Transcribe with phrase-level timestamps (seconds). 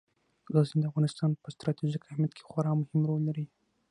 [0.53, 3.45] غزني د افغانستان په ستراتیژیک اهمیت کې خورا مهم رول لري.